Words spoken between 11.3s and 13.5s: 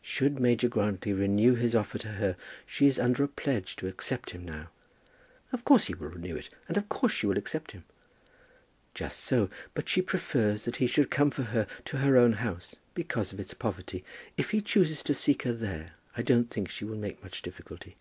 for her to her own house, because of